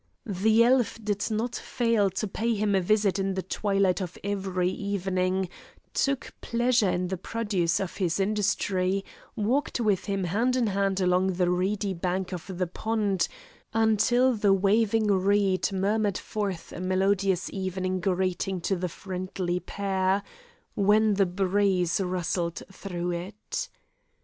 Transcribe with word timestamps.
The 0.25 0.63
elf 0.63 0.97
did 1.03 1.29
not 1.29 1.55
fail 1.55 2.09
to 2.09 2.27
pay 2.27 2.55
him 2.55 2.73
a 2.73 2.81
visit 2.81 3.19
in 3.19 3.35
the 3.35 3.43
twilight 3.43 4.01
of 4.01 4.17
every 4.23 4.71
evening, 4.71 5.47
took 5.93 6.33
pleasure 6.41 6.89
in 6.89 7.09
the 7.09 7.17
produce 7.17 7.79
of 7.79 7.97
his 7.97 8.19
industry, 8.19 9.05
walked 9.35 9.79
with 9.79 10.05
him 10.05 10.23
hand 10.23 10.55
in 10.55 10.65
hand 10.65 11.01
along 11.01 11.33
the 11.33 11.51
reedy 11.51 11.93
bank 11.93 12.33
of 12.33 12.57
the 12.57 12.65
pond, 12.65 13.27
until 13.75 14.33
the 14.33 14.53
waving 14.53 15.05
reed 15.05 15.71
murmured 15.71 16.17
forth 16.17 16.71
a 16.71 16.79
melodious 16.81 17.53
evening 17.53 17.99
greeting 17.99 18.59
to 18.61 18.75
the 18.75 18.89
friendly 18.89 19.59
pair, 19.59 20.23
when 20.73 21.13
the 21.13 21.27
breeze 21.27 22.01
rustled 22.03 22.63
through 22.71 23.11
it. 23.11 23.69